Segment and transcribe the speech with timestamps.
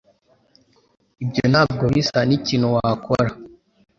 [1.23, 3.29] Ibyo ntabwo bisa nkikintu wakora.